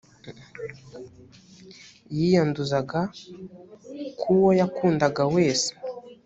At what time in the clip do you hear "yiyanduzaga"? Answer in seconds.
2.15-2.99